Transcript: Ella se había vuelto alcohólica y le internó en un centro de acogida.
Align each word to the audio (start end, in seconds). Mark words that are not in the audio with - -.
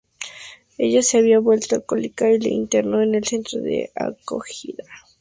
Ella 0.79 1.03
se 1.03 1.19
había 1.19 1.37
vuelto 1.39 1.75
alcohólica 1.75 2.27
y 2.31 2.39
le 2.39 2.49
internó 2.49 3.03
en 3.03 3.13
un 3.15 3.23
centro 3.23 3.61
de 3.61 3.91
acogida. 3.93 4.83